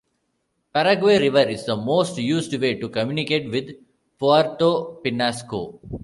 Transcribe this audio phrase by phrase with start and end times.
[0.73, 3.75] Paraguay River is the most used way to communicate with
[4.17, 5.77] Puerto Pinasco.